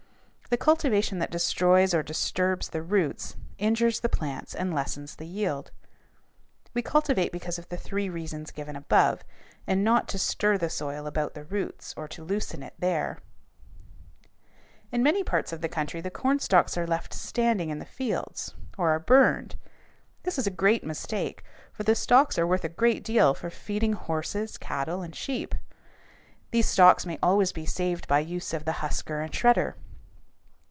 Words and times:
The 0.53 0.57
cultivation 0.57 1.19
that 1.19 1.31
destroys 1.31 1.93
or 1.93 2.03
disturbs 2.03 2.67
the 2.71 2.81
roots 2.81 3.37
injures 3.57 4.01
the 4.01 4.09
plants 4.09 4.53
and 4.53 4.75
lessens 4.75 5.15
the 5.15 5.25
yield. 5.25 5.71
We 6.73 6.81
cultivate 6.81 7.31
because 7.31 7.57
of 7.57 7.69
the 7.69 7.77
three 7.77 8.09
reasons 8.09 8.51
given 8.51 8.75
above, 8.75 9.23
and 9.65 9.81
not 9.81 10.09
to 10.09 10.19
stir 10.19 10.57
the 10.57 10.69
soil 10.69 11.07
about 11.07 11.35
the 11.35 11.45
roots 11.45 11.93
or 11.95 12.05
to 12.09 12.23
loosen 12.25 12.63
it 12.63 12.73
there. 12.79 13.19
[Illustration: 14.19 14.43
FIG. 14.91 14.91
201.] 14.91 14.99
In 14.99 15.03
many 15.03 15.23
parts 15.23 15.53
of 15.53 15.61
the 15.61 15.69
country 15.73 16.01
the 16.01 16.11
cornstalks 16.11 16.77
are 16.77 16.85
left 16.85 17.13
standing 17.13 17.69
in 17.69 17.79
the 17.79 17.85
fields 17.85 18.53
or 18.77 18.89
are 18.89 18.99
burned. 18.99 19.55
This 20.23 20.37
is 20.37 20.47
a 20.47 20.51
great 20.51 20.83
mistake, 20.83 21.45
for 21.71 21.83
the 21.83 21.95
stalks 21.95 22.37
are 22.37 22.45
worth 22.45 22.65
a 22.65 22.67
good 22.67 23.03
deal 23.03 23.33
for 23.33 23.49
feeding 23.49 23.93
horses, 23.93 24.57
cattle, 24.57 25.01
and 25.01 25.15
sheep. 25.15 25.55
These 26.51 26.67
stalks 26.67 27.05
may 27.05 27.17
always 27.23 27.53
be 27.53 27.65
saved 27.65 28.05
by 28.09 28.21
the 28.21 28.29
use 28.29 28.53
of 28.53 28.65
the 28.65 28.73
husker 28.83 29.21
and 29.21 29.31
shredder. 29.31 29.75